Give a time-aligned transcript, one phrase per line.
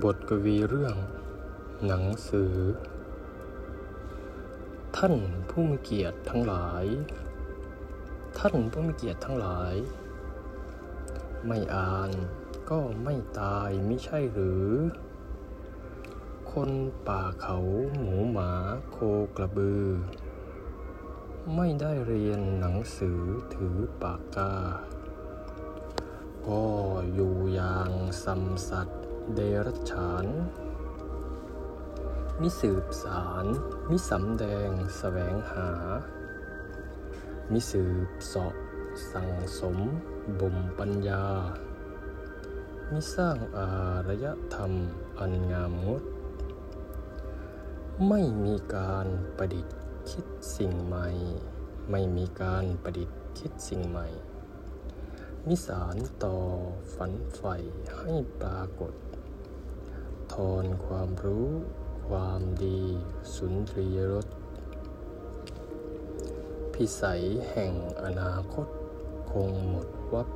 [0.00, 0.96] บทกวีเรื่อง
[1.86, 2.54] หนังสือ
[4.96, 5.14] ท่าน
[5.50, 6.84] ผู้มีเกียรติทั้งหลาย
[8.38, 9.74] ท่านผู้มีเกียรติทั้งหลาย
[11.46, 12.10] ไม่อ่าน
[12.70, 14.68] ก็ไม่ตายไม่ใช่หรือ
[16.52, 16.70] คน
[17.06, 17.58] ป่าเขา
[17.98, 18.52] หมูหมา
[18.90, 18.96] โค
[19.36, 19.86] กระบือ
[21.56, 23.20] ไม่ได้เรียนหนังสือ
[23.54, 24.54] ถือปากกา
[26.48, 26.64] ก็
[27.14, 27.90] อยู่อย่าง
[28.24, 29.02] สัมสัตว์
[29.34, 30.26] เดรัจฉาน
[32.40, 33.46] มิสืบสาร
[33.90, 35.70] มิสำแดงแสวงหา
[37.52, 38.54] มิสืบเสาะ
[39.10, 39.78] สั่งสม
[40.40, 41.26] บ่มปัญญา
[42.92, 43.70] มิสร้างอา
[44.08, 44.72] รยธรรม
[45.18, 46.02] อันงามงด
[48.08, 49.76] ไม่มีการประดิษฐ์
[50.10, 50.26] คิด
[50.56, 51.08] สิ่งใหม่
[51.90, 54.08] ไม่มีการประดิษฐ์คิดสิ่งใหม่
[55.48, 56.36] มิสารต่อ
[56.94, 57.54] ฝันใฝ่
[57.98, 58.92] ให้ปรากฏ
[60.32, 61.48] ทอนความรู้
[62.08, 62.80] ความดี
[63.34, 64.26] สุนทรียรส
[66.74, 68.66] พิสัยแห่งอนาคต
[69.30, 70.28] คงหมดวับ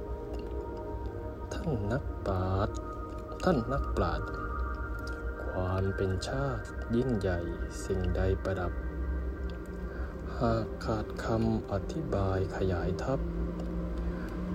[1.53, 2.79] ท่านนักปราชญ์
[3.45, 4.29] ท่านนักปราชญ์
[5.51, 6.65] ความเป็นชาติ
[6.97, 7.39] ยิ่งใหญ่
[7.85, 8.73] สิ่งใดประดับ
[10.39, 13.21] หากขาดคำอธิบายขยายทับ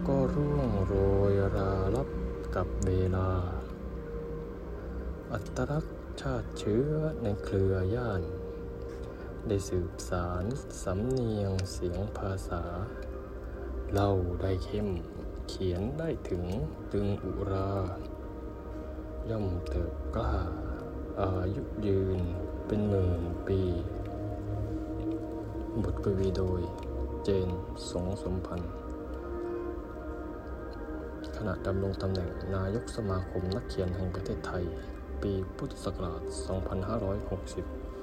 [0.08, 0.94] ก็ร่วงโร
[1.32, 2.10] ยราลับ
[2.56, 3.30] กับเวลา
[5.36, 6.90] อัตลักษณ์ชาติเชื้อ
[7.24, 8.26] ในเครือญาติ
[9.48, 10.44] ได้สืบสาร
[10.84, 12.64] สำเนียงเสียงภาษา
[13.92, 14.90] เล่าได้เข้ม
[15.48, 16.44] เขียนได้ถึง
[16.92, 17.74] ตึงอุรา
[19.30, 20.36] ย่อมเติบกล้า
[21.22, 22.20] อายุยืน
[22.68, 23.62] เป็นหมื่นปี
[25.84, 26.62] บทกวีโดย
[27.24, 27.50] เจน
[27.90, 28.72] สงสมพันธ์
[31.36, 34.66] ขณะดำรงตำแหน่งนายกสมาคมนักเขียนแห่งประเทศไทย
[35.24, 36.22] ปีพุทธศักราช
[37.32, 38.01] 2560